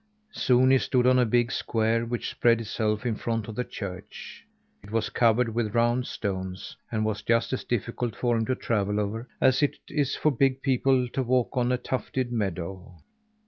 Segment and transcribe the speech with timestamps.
[0.33, 4.43] Soon he stood on a big square which spread itself in front of the church.
[4.81, 8.99] It was covered with round stones, and was just as difficult for him to travel
[8.99, 12.97] over, as it is for big people to walk on a tufted meadow.